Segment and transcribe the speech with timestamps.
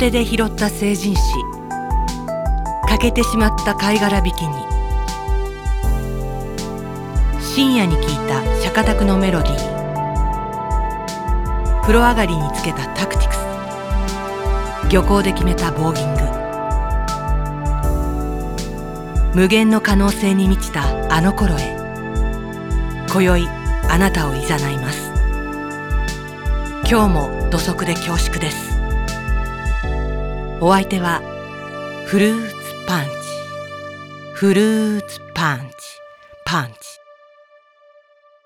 [0.00, 1.20] 手で拾った成人史
[2.88, 4.54] 欠けてしまった貝殻引きに。
[7.38, 9.56] 深夜に聞いた釈迦宅のメロディー。
[11.82, 13.40] 風呂上がりにつけたタクティクス。
[14.90, 16.14] 漁港で決めたボーギン
[19.34, 19.38] グ。
[19.38, 21.76] 無限の可能性に満ちたあの頃へ。
[23.12, 23.46] 今宵
[23.90, 25.12] あなたをいざないます。
[26.90, 28.69] 今日も土足で恐縮です。
[30.62, 31.22] お相手は
[32.04, 32.54] フルーツ
[32.86, 33.10] パンチ。
[34.34, 35.74] フルーツパンチ。
[36.44, 36.76] パンチ。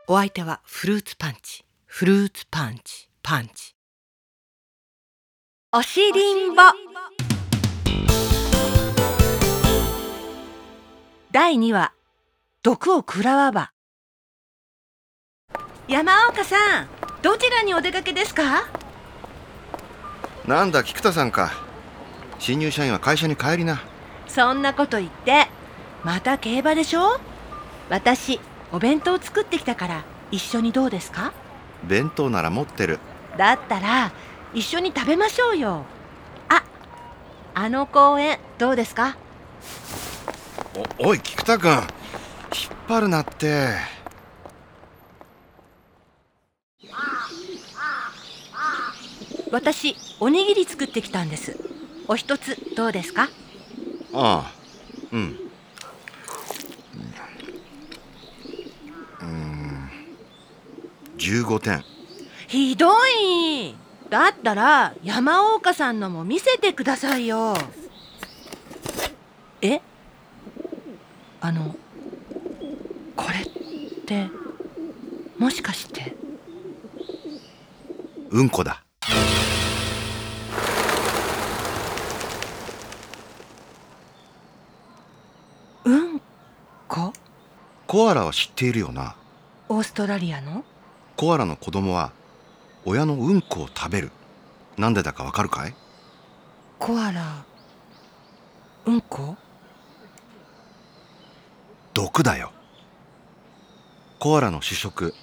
[0.06, 1.64] お相手はフルーツパンチ。
[1.86, 3.08] フルーツパンチ。
[3.20, 3.74] パンチ。
[5.72, 6.62] おしりんぼ。
[11.32, 11.92] 第2話。
[12.62, 13.72] 毒を食らわば。
[15.88, 16.88] 山岡さん
[17.22, 18.68] どちらにお出かけですか？
[20.46, 21.63] なんだ菊田さんか
[22.44, 23.82] 新入社員は会社に帰りな。
[24.28, 25.46] そんなこと言って
[26.04, 27.18] また競馬でしょ？
[27.88, 28.38] 私
[28.70, 31.32] お弁当作ってきたから一緒にどうですか？
[31.84, 32.98] 弁当なら持ってる。
[33.38, 34.12] だったら
[34.52, 35.86] 一緒に食べましょうよ。
[36.50, 36.62] あ
[37.54, 39.16] あの公園どうですか？
[41.00, 41.72] おおい菊田君。
[41.72, 41.82] 引っ
[42.86, 43.68] 張るなって。
[49.50, 51.56] 私おにぎり作ってきたんです
[52.06, 53.28] お一つどうですか？
[54.12, 54.52] ああ
[55.12, 55.38] うん。
[59.20, 59.90] うん。
[61.16, 61.84] 15点
[62.46, 63.74] ひどい。
[64.10, 67.54] だったら山岡さんのも見せてくださいよ。
[69.62, 69.80] え？
[71.40, 71.74] あの
[73.16, 73.46] これっ
[74.04, 74.28] て
[75.38, 76.14] もしかして。
[78.30, 78.83] うんこだ
[87.94, 89.14] コアラは知っているよな。
[89.68, 90.64] オーストラリアの？
[91.16, 92.10] コアラの子供は
[92.84, 94.10] 親のうんこを食べる。
[94.76, 95.74] なんでだかわかるかい？
[96.80, 97.44] コアラ
[98.86, 99.36] うんこ？
[101.94, 102.50] 毒だよ。
[104.18, 105.14] コアラの主食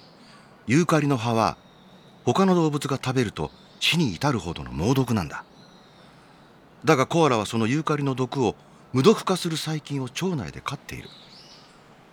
[0.66, 1.58] ユーカリの葉は
[2.24, 3.50] 他の動物が食べると
[3.80, 5.44] 死に至るほどの猛毒なんだ。
[6.86, 8.56] だがコアラはそのユーカリの毒を
[8.94, 11.10] 無毒化する細菌を腸内で飼っている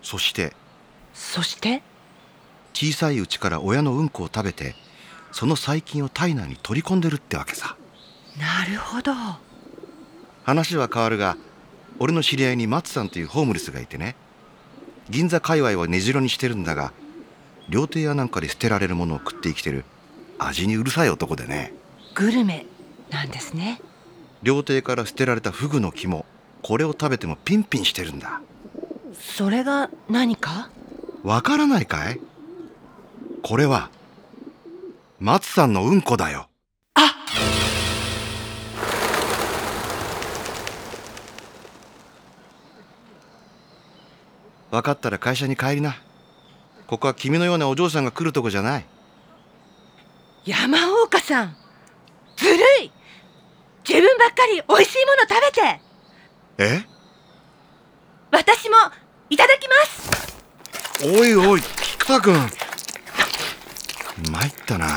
[0.02, 0.54] そして
[1.12, 1.82] そして？
[2.72, 4.74] 小さいうちから親のうんこを食べて
[5.32, 7.76] その細菌を体内に取り込んでるってわけさ。
[8.38, 9.12] なるほど。
[10.44, 11.36] 話は変わるが
[11.98, 14.16] 俺の知り合いに松さんというホームレスがいてね
[15.10, 16.92] 銀座界隈を根城にしてるんだが
[17.68, 19.84] 料亭やなんかで捨てられるものを食って生きてる
[20.38, 21.74] 味にうるさい男でね。
[22.14, 22.66] グルメ
[23.10, 23.80] なんですね。
[24.42, 26.24] 料亭から捨てられたフグの肝
[26.62, 28.40] これを食べてもピンピンしてるんだ
[29.14, 30.70] それが何か？
[31.22, 32.20] わからないかい？
[33.42, 33.90] これは
[35.18, 36.48] 松さんのうんこだよ。
[36.94, 37.14] あ！
[44.70, 45.96] 分かったら会社に帰りな。
[46.86, 48.86] ここは君のようなお嬢さんが来るとこじゃない。
[50.44, 51.56] 山岡さん
[52.36, 52.92] ずるい！
[53.86, 55.40] 自分ばっかり美味しいもの食
[56.58, 56.84] べて！
[56.86, 56.89] え？
[58.30, 58.76] 私も
[59.28, 60.10] いただきます。
[61.04, 62.34] おいおい菊田君。
[64.30, 64.86] 参ったな「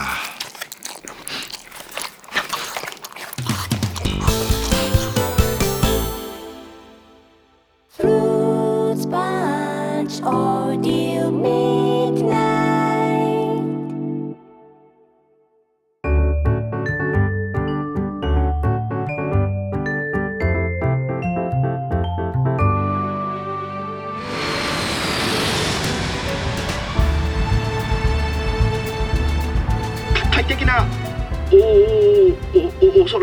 [7.98, 11.83] フルーツパンチオーディオミー」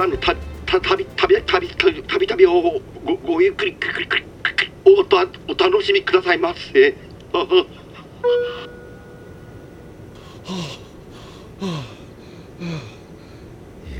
[0.00, 6.88] おおおお空のたびた旅旅旅旅旅旅をごごゆっくりくくりくくくりおたお楽しみくださいませ。
[6.88, 6.94] い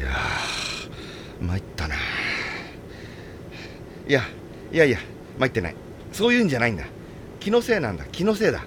[0.01, 0.09] や
[1.43, 1.97] 参ったな。
[4.09, 4.23] いや
[4.73, 4.99] いやいや
[5.39, 5.75] 参ってない。
[6.13, 6.85] そういうんじゃないんだ。
[7.41, 8.07] 気のせいなんだ。
[8.07, 8.65] 気のせいだ。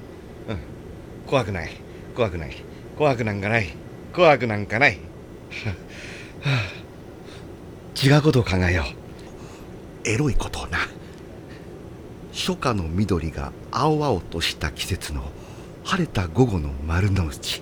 [0.50, 0.58] うん。
[1.26, 1.72] 怖くない。
[2.16, 2.56] 怖くない。
[2.96, 3.70] 怖くなんかない。
[4.14, 5.00] 怖くなんかない。
[6.44, 6.83] は あ
[8.04, 10.10] 違うことを考えよう。
[10.10, 10.80] エロいことをな。
[12.34, 15.24] 初夏の緑が青々とした季節の
[15.86, 17.62] 晴れた午後の丸の内。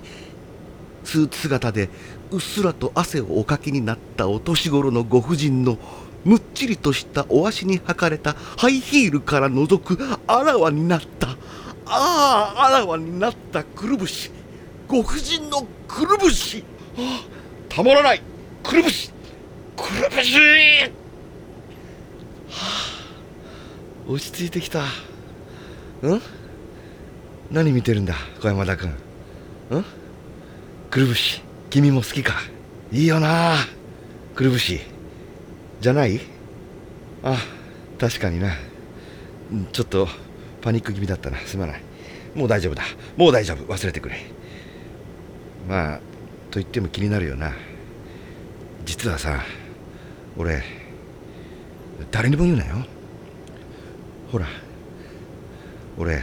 [1.04, 1.90] スーツ姿で
[2.32, 5.78] うっすらと汗をおかきになったお年頃のご婦人の
[6.24, 9.96] むっちりとしたお足に履かれたハイヒールから覗く
[10.26, 11.28] あらわになった。
[11.28, 11.36] あ
[11.86, 14.32] ああらわになったくるぶし。
[14.88, 16.64] ご婦人のくるぶし、
[16.96, 17.24] はあ、
[17.68, 18.22] たまらない。
[18.64, 19.12] くるぶし。
[19.82, 20.90] くるぶし、は
[24.06, 24.84] あ、落ち着いてきた。
[26.02, 26.22] うん？
[27.50, 28.94] 何見てるんだ小山田君。
[29.70, 29.84] うん？
[30.88, 31.42] くるぶし。
[31.68, 32.34] 君も好きか。
[32.92, 33.56] いいよな。
[34.36, 34.80] くるぶし。
[35.80, 36.20] じゃない？
[37.24, 37.36] あ
[37.98, 38.52] 確かにな。
[39.72, 40.06] ちょっと
[40.60, 41.38] パニック気味だったな。
[41.38, 41.82] すまない。
[42.36, 42.84] もう大丈夫だ。
[43.16, 43.64] もう大丈夫。
[43.64, 44.16] 忘れてくれ。
[45.68, 45.96] まあ
[46.50, 47.52] と言っても気になるよな。
[48.84, 49.40] 実はさ
[50.36, 50.62] 俺
[52.10, 52.76] 誰にも言うなよ。
[54.30, 54.46] ほら
[55.98, 56.22] 俺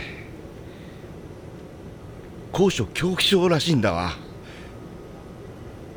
[2.52, 4.14] 高所恐怖症らしいんだわ。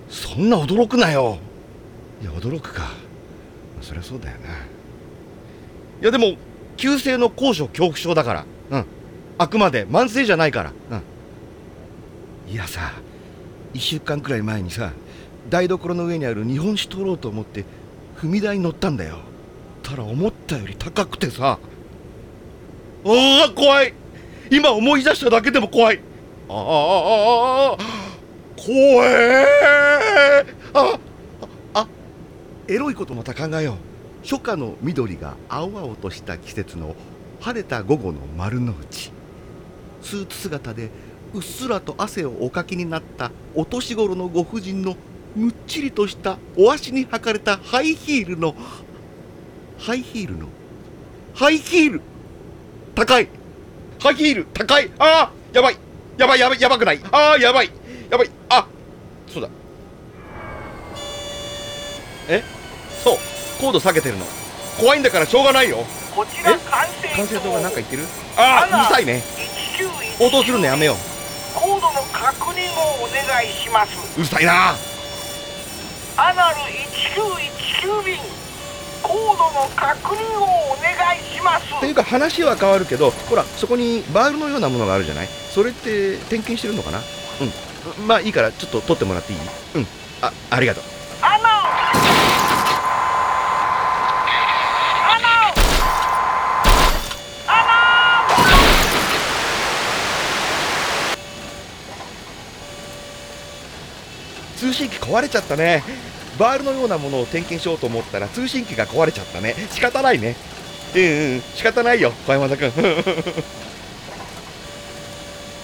[0.08, 1.38] そんな驚くなよ。
[2.20, 2.90] いや驚くか。
[3.80, 4.48] そりゃそうだよな。
[6.00, 6.36] いやでも
[6.76, 8.44] 急性の高所恐怖症だから。
[8.70, 8.84] うん。
[9.38, 10.72] あくまで慢性じゃないから。
[10.90, 10.94] う
[12.50, 12.52] ん。
[12.52, 12.92] いやさ
[13.72, 14.92] 1週間くらい前にさ
[15.48, 17.64] 台所の上にある日本酒取ろうと思って
[18.22, 19.16] 踏み台に乗ったんだよ。
[19.82, 21.58] たら思ったより高くてさ。
[23.04, 23.94] ああ怖い。
[24.48, 26.00] 今思い出しただけでも怖い。
[26.48, 27.76] ああ
[28.56, 29.44] 怖え
[30.72, 30.98] あ
[31.74, 31.88] あ。
[32.69, 33.76] エロいことまた考えよう。
[34.22, 36.94] 初夏の緑が青々とした季節の
[37.40, 39.10] 晴れた午後の丸の内。
[40.00, 40.90] スーツ姿で
[41.34, 44.94] うっすらと汗をおかきになったお年頃のご婦人の
[45.34, 48.55] むっちりとしたお足に履かれたハイヒールの
[49.79, 50.46] ハイヒールの？
[51.34, 52.02] ハイヒール。
[52.94, 53.29] 高い。
[53.99, 54.46] ハイヒール。
[54.52, 54.90] 高い。
[54.99, 55.76] ああやばい。
[56.19, 57.00] やばいやばいやばくない。
[57.11, 57.70] ああやばい。
[58.11, 58.31] やばい。
[58.49, 58.69] あ
[59.26, 59.49] そうだ。
[62.29, 62.44] え？
[63.02, 63.19] そう。
[63.61, 64.26] 高度下げてるの。
[64.79, 65.79] 怖いんだからしょうがないよ。
[66.14, 66.58] こちらえ？
[66.58, 66.87] 管
[67.17, 68.02] 管制制塔が何か言ってる？
[68.37, 69.23] ああうるさいね。
[70.20, 70.94] 応答するのやめよ
[71.56, 73.96] コードの確認をお願いします。
[74.17, 74.75] ううるさいな
[76.16, 78.18] アナル1919便
[79.02, 81.74] 高度の確認をお願いします。
[81.74, 85.28] っていうか話は変わるけどほらそこにバールのようなものがあるじゃない？
[85.50, 86.98] それって点検してるのかな？
[86.98, 87.02] う
[88.02, 88.06] ん。
[88.06, 89.38] まあいいからちょっと取ってもらっていい？
[89.76, 89.86] うん。
[90.20, 90.84] あありがとう
[91.22, 91.48] アナアナ
[104.72, 105.84] 通信機壊れちゃったね。
[106.38, 109.54] バールのようなものを点検しようと思ったら通信機が壊れちゃったね。
[109.70, 110.34] 仕方ないね。
[110.94, 112.70] うんうん仕方ないよ小山田君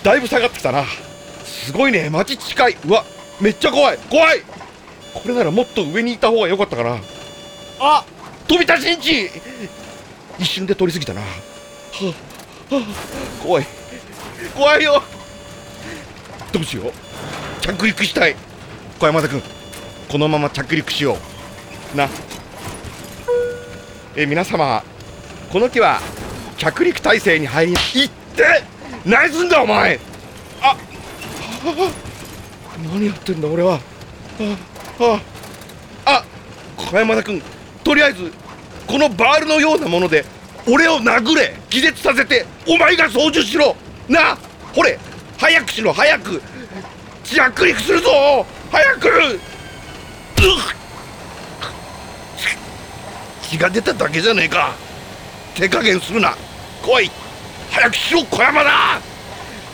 [0.02, 0.84] だいぶ下がってきたな。
[1.44, 2.10] すごいね。
[2.10, 2.76] 街近い。
[2.86, 3.06] うわ
[3.40, 3.98] めっちゃ怖い。
[4.10, 4.42] 怖い。
[5.14, 6.98] これならもっと上にいた方が良かったかな。
[7.80, 8.04] あ
[8.46, 9.30] 飛び出しんち
[10.38, 11.22] 一瞬で通り過ぎたな。
[11.22, 11.26] は
[12.02, 13.66] あはあ怖い。
[14.54, 15.02] 怖いよ。
[16.52, 16.92] どうしよう。
[17.62, 18.47] 着陸したい。
[18.98, 19.40] 小山田君
[20.08, 21.16] このまま着陸しよ
[21.94, 21.96] う。
[21.96, 22.08] な。
[24.16, 24.82] え皆様
[25.52, 26.00] この機は
[26.56, 27.76] 着陸態勢に入りい
[28.06, 28.64] って
[29.04, 30.00] 何すんだお前。
[30.60, 30.76] ああ
[32.92, 33.78] 何やってんだ俺は。
[33.78, 33.78] あ
[35.00, 35.20] あ
[36.04, 36.24] あ
[36.76, 37.40] 小山田君
[37.84, 38.32] とりあえず
[38.88, 40.24] このバールのようなもので
[40.66, 41.54] 俺を殴れ。
[41.70, 43.76] 気絶させてお前が操縦しろ。
[44.08, 44.38] なあ
[44.74, 44.98] ほれ。
[45.38, 46.42] 早くしろ早く。
[47.22, 48.44] 着陸するぞ。
[48.70, 49.40] 早く!
[53.42, 54.74] 血が出ただけじゃねえか。
[55.54, 56.36] 手加減するな。
[56.82, 57.10] 来い。
[57.70, 59.00] 早くしろ小山だ!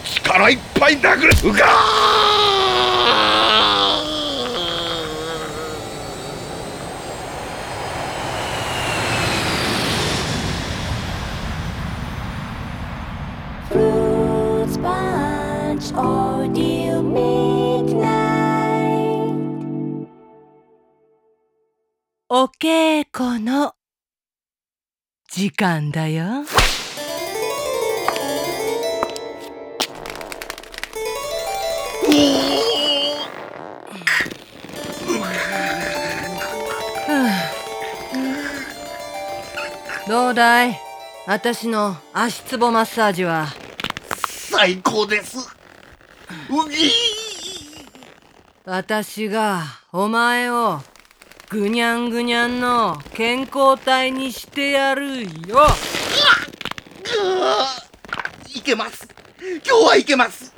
[0.05, 1.29] 力いっぱい殴れ。
[1.51, 2.24] うがー!
[22.37, 23.75] お稽古の
[25.31, 26.25] 時間だよ。
[40.09, 40.81] どうだい？
[41.29, 43.47] 私の足つぼマッサージは？
[44.51, 45.39] 最高です。
[46.51, 46.91] うぎー。
[48.65, 49.63] 私が
[49.93, 50.81] お前を
[51.55, 55.29] ぐにゃんぐにゃんの健康体にしてやるよ。
[58.53, 59.07] いけます。
[59.41, 60.53] 今日はいけます。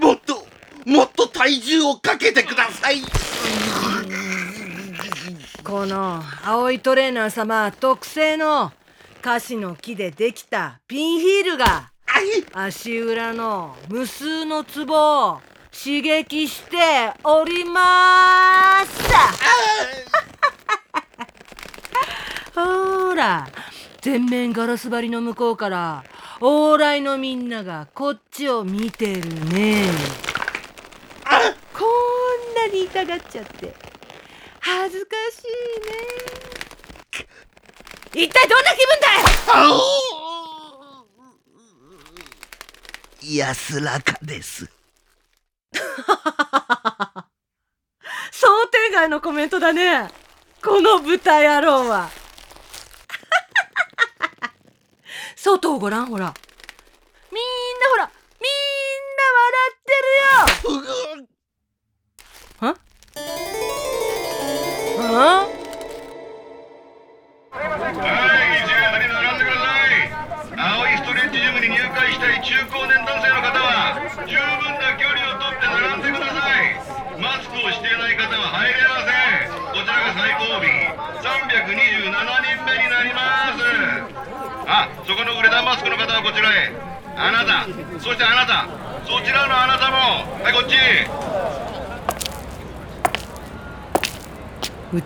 [0.00, 0.46] もっと
[0.86, 3.02] もっと体重をかけてください。
[5.62, 8.72] この青いトレーナー様特製の
[9.20, 11.90] カシの木でできたピンヒールが
[12.54, 20.09] 足裏の無数のツボを刺激しております
[22.64, 23.48] ほら
[24.00, 26.04] 全面ガラス張りの向こうから
[26.40, 29.84] 往来のみんながこっちを見てるね。
[31.72, 33.74] こんなに痛がっちゃって
[34.60, 35.46] 恥ずかしい
[35.86, 37.26] ね。
[38.12, 39.06] 一体どんな気分だ
[43.22, 43.36] い？
[43.36, 44.68] 安らかです。
[48.32, 50.10] 想定外のコメントだね。
[50.62, 52.10] この豚野郎は
[55.50, 56.32] 外をご覧ほら。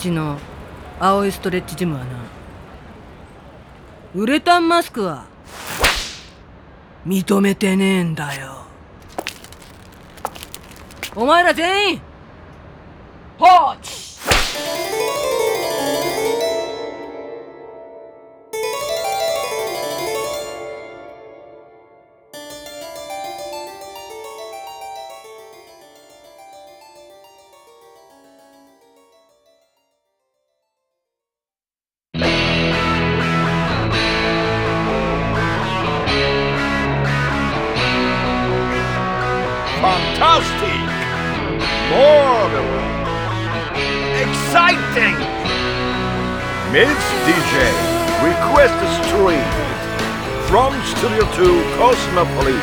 [0.05, 0.39] ちの
[1.01, 2.07] 青いストレッチジムはな
[4.15, 5.25] ウレタンマスクは
[7.07, 8.67] 認めてねえんだよ
[11.17, 12.01] お前ら全員
[13.39, 13.47] 放
[13.79, 15.34] 置
[47.65, 47.73] DJ
[48.23, 48.77] Request
[49.09, 49.41] Stream
[50.49, 52.61] From Studio 2 Cosmopolis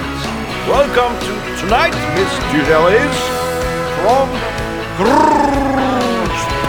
[0.69, 2.69] Welcome to tonight, Miss DJ
[3.01, 3.17] is
[3.97, 4.29] From
[4.97, 5.81] Grrrr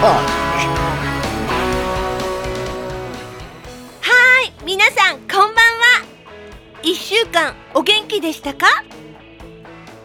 [0.01, 0.33] Punch
[4.01, 6.07] はーい皆さんこんばんは
[6.83, 8.67] 1週間お元気でしたか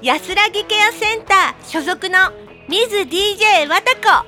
[0.02, 2.18] 安らぎケアセンター所属の
[2.68, 4.26] ミズ DJ わたこ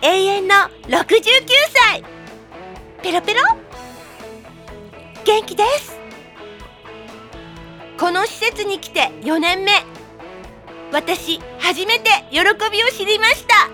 [0.00, 0.54] 永遠の
[0.88, 1.02] 69
[1.90, 2.13] 歳
[3.04, 3.40] ペロペロ。
[5.26, 6.00] 元気です。
[7.98, 9.72] この施設に来て4年目。
[10.90, 13.68] 私初めて喜びを知りました。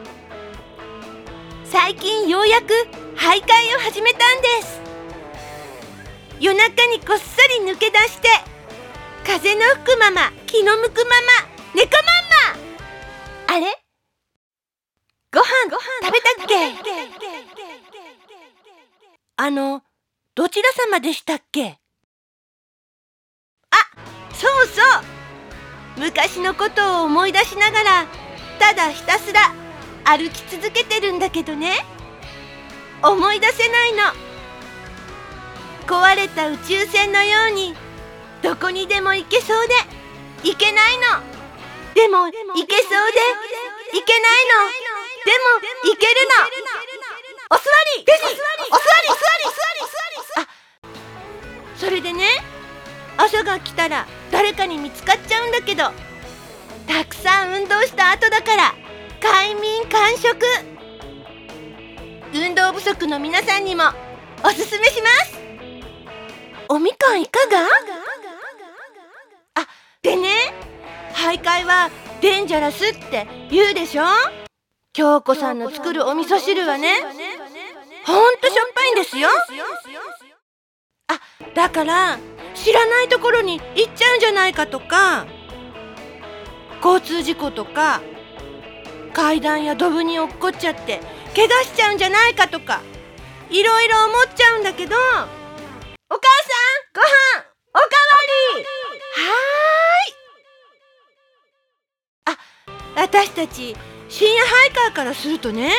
[1.65, 2.73] 最近ようやく
[3.15, 4.81] 徘徊を始めたんです。
[6.41, 7.25] 夜中にこっそ
[7.63, 8.27] り抜け出して
[9.25, 13.55] 風の吹くまま気の向くまま猫まんま。
[13.55, 13.79] あれ？
[15.33, 17.90] ご飯ご飯食べたっけ？
[19.43, 19.81] あの
[20.35, 21.79] どちら様でしたっけ？
[23.71, 23.77] あ
[24.35, 24.83] そうそ
[25.97, 26.01] う。
[26.01, 28.07] 昔のことを思い出しながら
[28.59, 29.41] ただひたすら
[30.05, 31.87] 歩き続けてるんだけどね。
[33.03, 34.03] 思い出せないの。
[35.87, 37.75] 壊れた宇宙船のように
[38.43, 39.75] どこにでも行けそうで
[40.51, 41.03] 行けないの。
[41.95, 43.21] でも行けそうで
[43.95, 44.69] 行けないの。
[45.25, 46.29] でも行ける
[53.81, 55.85] 朝が来たら誰かに見つかっちゃうんだけど
[56.87, 58.75] たくさん運動した後だから
[59.23, 60.37] 快眠完食。
[62.33, 63.85] 運動不足の皆さんにも
[64.45, 65.39] おすすめします。
[66.69, 67.67] おみかんいかが？
[69.63, 69.67] あ
[70.03, 70.55] でね
[71.13, 74.05] 徘徊はデンジャラスって言うでしょ？
[74.93, 77.03] 京子さんの作るお味噌汁はね
[78.07, 79.29] ほんとしょっぱいんですよ。
[81.09, 81.21] あ
[81.55, 82.19] だから
[82.63, 85.27] 知らないところに行っちゃうんじゃないかとか
[86.85, 88.01] 交通事故とか
[89.13, 91.01] 階段やドブに落っこっちゃって
[91.35, 92.83] 怪我しちゃうんじゃないかとか
[93.51, 96.19] いろいろ思っちゃうんだけどお母さん
[96.95, 97.89] ご飯おかわ
[98.57, 98.65] り。
[99.23, 102.37] はーい。
[102.37, 102.39] あ
[102.97, 103.77] 私たち
[104.09, 105.71] 深夜ハイカーからするとね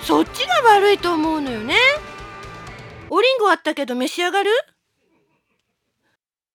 [0.00, 1.74] そっちが悪いと思うのよね。
[3.10, 4.50] おりんごあったけど召し上がる？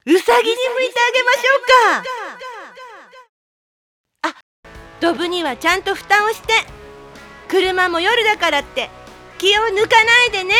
[0.05, 1.61] うさぎに剥いてあげましょう
[4.23, 4.29] か。
[4.29, 4.35] あ
[5.01, 6.53] ドブにはちゃんと蓋をして。
[7.49, 8.91] 車も夜だからって
[9.39, 10.53] 気を抜かないでね。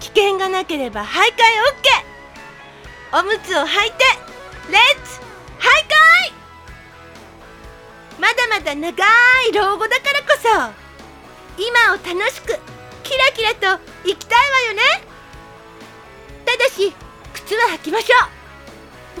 [0.00, 1.40] 危険がなければ徘徊
[3.12, 4.04] OK おむつを履いて
[4.70, 5.20] レッツ
[5.58, 6.32] 徘徊。
[8.20, 9.04] まだまだ長
[9.48, 10.48] い老後だからこそ
[11.60, 12.58] 今を楽しく
[13.02, 14.82] キラキラと生きたいわよね。
[16.46, 16.94] ただし
[17.52, 18.28] 靴は履きましょう。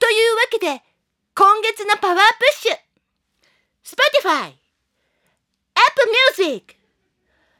[0.00, 0.82] というわけで
[1.36, 2.76] 今月のパワープッシュ。
[3.84, 4.54] Spotify
[5.74, 6.76] Apple Music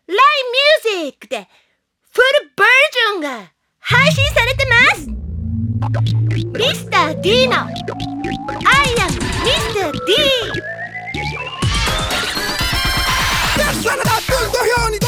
[0.07, 0.19] LINE
[1.05, 1.49] Music で
[2.11, 5.07] フルバージョンが配信されてます。
[6.59, 9.11] ミスター D の I am
[9.45, 9.93] Mr.
[10.07, 10.17] D
[13.83, 15.02] 土俵に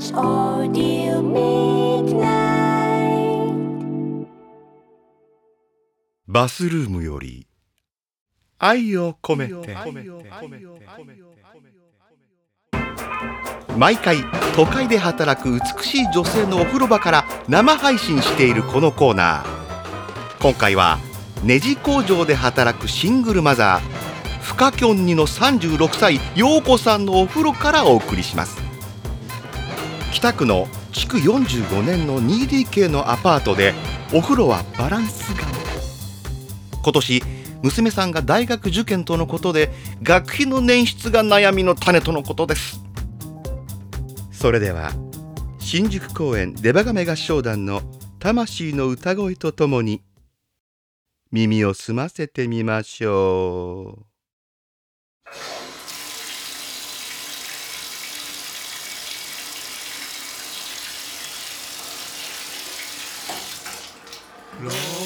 [0.00, 2.26] Punch Audio Midnight.
[6.26, 7.46] バスルームより
[8.58, 9.76] 愛を込めて。
[13.76, 14.24] 毎回
[14.56, 20.40] 都会で働く美しい女性のお風呂場から生配信しているこのコーナー。
[20.40, 20.98] 今回は
[21.44, 28.69] ネジ工場で働くシングルマザーフカキョン2の36歳陽子さんのお風呂からお送りします。
[30.12, 33.74] 北区の築45年の 2DK のアパートで
[34.12, 35.46] お風呂はバランスが。
[36.82, 37.22] 今年
[37.62, 39.70] 娘さんが大学受験とのことで
[40.02, 42.80] 学費の捻出が悩みの種とのことです。
[44.32, 44.92] それでは
[45.58, 47.82] 新宿公園デバガメ合唱団の
[48.18, 50.02] 魂の歌声とともに
[51.30, 55.59] 耳を澄ませてみましょう。
[64.62, 64.99] Lord.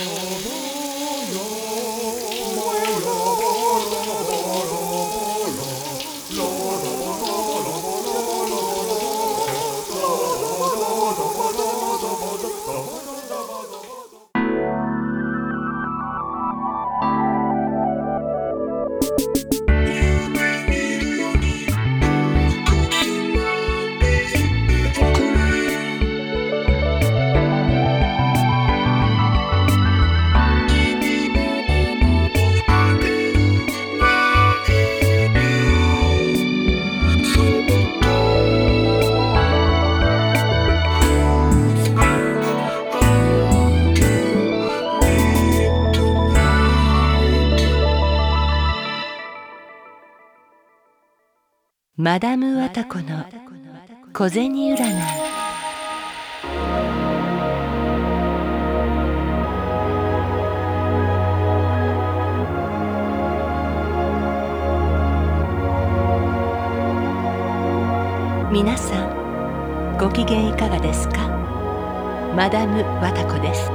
[52.05, 53.25] マダム・ワタコの
[54.13, 54.77] 小銭占い。
[68.53, 71.27] 皆さんご機嫌いかがですか？
[72.37, 73.71] マダム・ワタコです。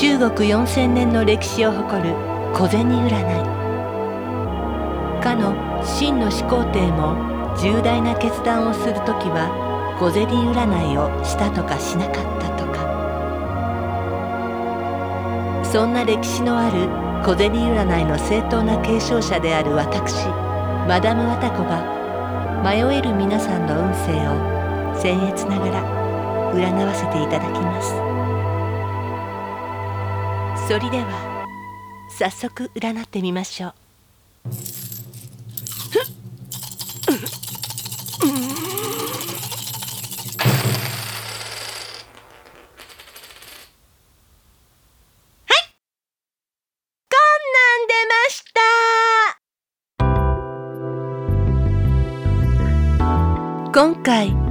[0.00, 2.14] 中国4000年の歴史を誇る
[2.54, 3.56] 小銭占い。
[5.20, 7.14] かの秦の始皇帝も
[7.56, 12.84] 重大な決断をするときは小銭占いをしたとかしなかったとか。
[15.64, 16.88] そんな歴史のある
[17.24, 20.26] 小銭占いの正当な継承者である私
[20.86, 21.96] マダム・ワタコが
[22.62, 24.32] 迷える皆さんの運勢を
[25.00, 27.90] 僭越ながら占わせていただきます。
[30.68, 31.46] それでは
[32.10, 34.85] 早速占ってみましょう。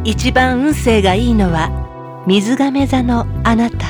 [0.07, 1.71] 一番運勢がいいのは
[2.27, 3.87] 水亀座のあなた。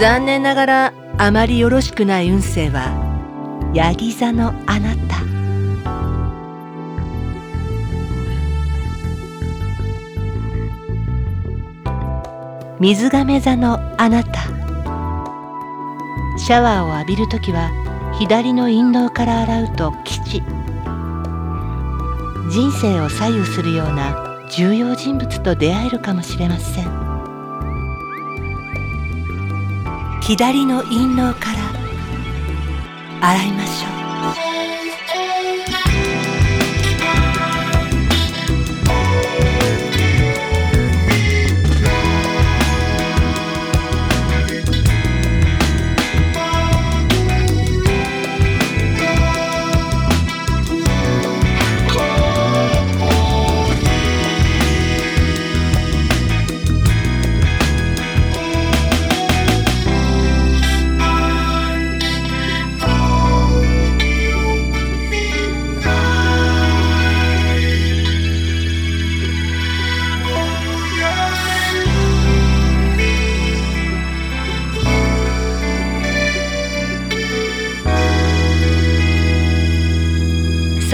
[0.00, 2.90] 残念ながらあまりよろしくない運勢は
[3.72, 5.22] ヤギ座のあなた。
[12.80, 14.40] 水亀座のあなた。
[16.38, 17.70] シャワーを浴びるときは
[18.18, 20.42] 左の陰道から洗うと吉。
[22.52, 26.84] 人生を左右するような重要人物と出会えるかもしれません。
[30.20, 31.54] 左の陰謀か
[33.20, 34.51] ら洗いましょう。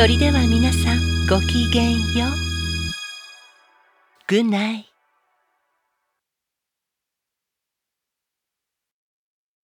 [0.09, 2.33] それでは皆さんごきげんよう。
[4.27, 4.88] Good night.